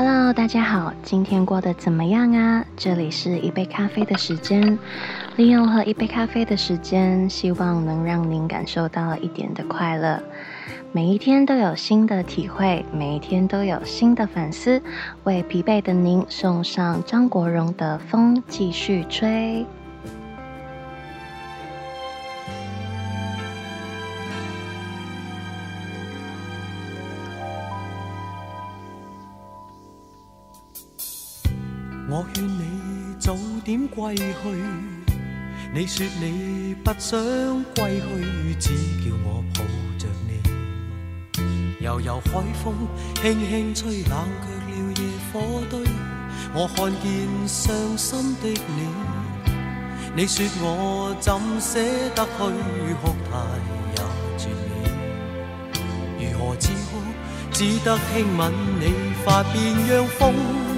[0.00, 2.64] Hello，大家好，今天过得怎么样啊？
[2.76, 4.78] 这里是一杯咖啡的时间，
[5.34, 10.22] 利用喝一杯咖啡的时间，希望能让您感受到一点的快乐。
[10.92, 14.80] 每一天都有新的体会，每一天都有新的反思，
[15.24, 19.66] 为疲惫的您送上张国荣的《风继续吹》。
[32.10, 33.36] 我劝你早
[33.66, 34.24] 点归去，
[35.74, 37.18] 你说你不想
[37.76, 38.68] 归去，只
[39.02, 39.60] 叫我抱
[39.98, 41.74] 着你。
[41.84, 42.72] 悠悠海风
[43.20, 45.80] 轻轻吹，冷却了夜火堆。
[46.54, 48.88] 我看见伤心的你，
[50.22, 51.78] 你说我怎舍
[52.14, 52.54] 得去
[53.02, 53.44] 哭，太
[53.92, 54.02] 也
[54.38, 56.98] 绝美，如何止哭，
[57.52, 60.77] 只得轻吻你发边，让风。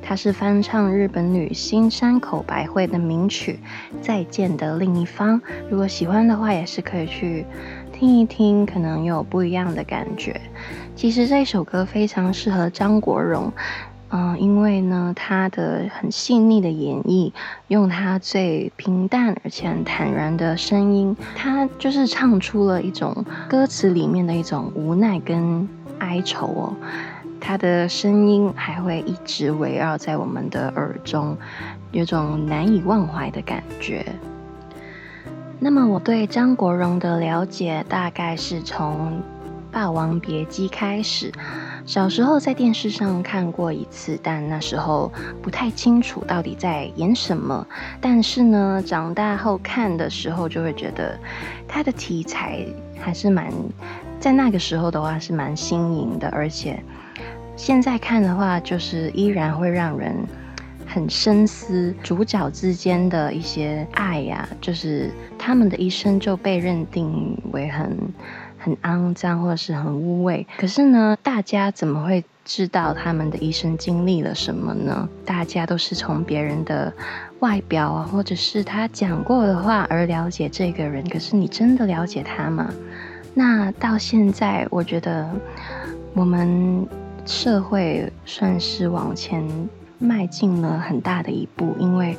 [0.00, 3.58] 他是翻唱日本女星山口百惠的名曲
[4.00, 5.40] 《再见的另一方》。
[5.68, 7.44] 如果喜欢的话，也是可以去
[7.92, 10.40] 听一听，可能有不一样的感觉。
[10.94, 13.52] 其实这首歌非常适合张国荣。
[14.12, 17.32] 嗯，因为呢，他的很细腻的演绎，
[17.68, 26.74] 用他最平淡而且很坦然的声音，他就是唱出了一种歌词里面的一种无奈跟哀愁哦。
[27.40, 31.36] 他的声音还会一直围绕在我们的耳中，
[31.92, 34.04] 有种难以忘怀的感觉。
[35.60, 39.12] 那么我对张国荣的了解大概是从
[39.70, 41.30] 《霸王别姬》开始。
[41.92, 45.10] 小时候在电视上看过一次，但那时候
[45.42, 47.66] 不太清楚到底在演什么。
[48.00, 51.18] 但是呢，长大后看的时候就会觉得，
[51.66, 52.64] 它的题材
[53.00, 53.52] 还是蛮
[54.20, 56.80] 在那个时候的话是蛮新颖的，而且
[57.56, 60.14] 现在看的话，就是依然会让人
[60.86, 67.98] 很深思主角之间的一些爱呀，就是他们的一生就被认定为很。
[68.60, 75.08] 很肮脏或者是很污秽，可是呢，大家怎么会知道他们的一生经历了什么呢？
[75.24, 76.92] 大家都是从别人的
[77.38, 81.08] 外表啊，或者是他讲过的话而了解这个人。
[81.08, 82.70] 可是你真的了解他吗？
[83.32, 85.26] 那到现在，我觉得
[86.12, 86.86] 我们
[87.24, 89.42] 社会算是往前
[89.98, 92.14] 迈进了很大的一步，因为。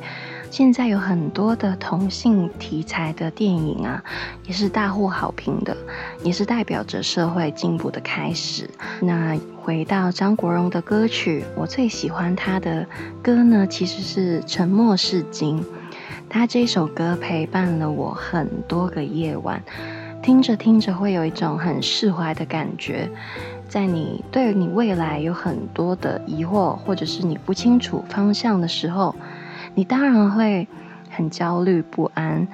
[0.52, 4.04] 现在有很多的同性题材的电影啊，
[4.46, 5.74] 也是大获好评的，
[6.22, 8.68] 也是代表着社会进步的开始。
[9.00, 12.86] 那回到张国荣的歌曲，我最喜欢他的
[13.22, 15.58] 歌呢，其实是《沉默是金》。
[16.28, 19.62] 他这首歌陪伴了我很多个夜晚，
[20.22, 23.08] 听着听着会有一种很释怀的感觉。
[23.70, 29.14] 在你对你未来有很多的疑惑，或者是你不清楚方向的时候。
[29.74, 30.68] 你当然会
[31.10, 32.46] 很焦虑不安，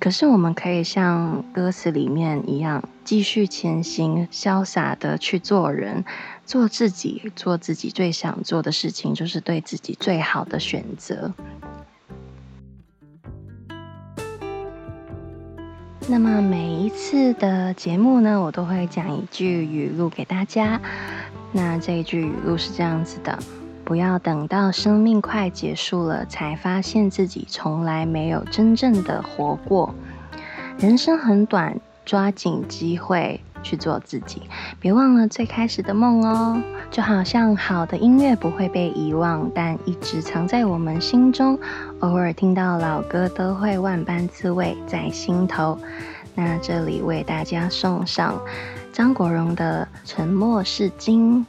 [0.00, 6.04] 可是我们可以像歌词里面一样，继续前行，潇洒的去做人，
[6.46, 11.34] 做自己，做自己最想做的事情，就是对自己最好的选择。
[16.06, 20.80] 那么每一次的节目呢，我都会讲一句语录给大家。
[21.52, 23.38] 那这一句语录是这样子的。
[23.84, 29.94] 不要等到生命快结束了，才发现自己从来没有真正的活过。
[30.78, 34.42] 人生很短，抓紧机会去做自己，
[34.80, 36.60] 别忘了最开始的梦哦。
[36.90, 41.58] 就好像好的音乐不会被遗忘，但一直藏在我们心中。
[42.00, 45.78] 偶尔听到老歌，都会万般滋味在心头。
[46.34, 48.34] 那这里为大家送上
[48.92, 51.44] 张国荣的《沉默是金》。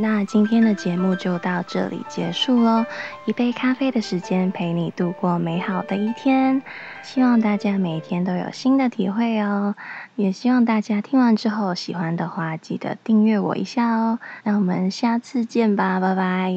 [0.00, 2.86] 那今天的节目就到这里结束喽，
[3.24, 6.62] 一杯咖啡的时间陪你度过美好的一天，
[7.02, 9.74] 希望大家每天都有新的体会哦，
[10.14, 16.54] 也希望大家听完之后喜欢的话，记得订阅我一下哦，那我们下次见吧，拜拜。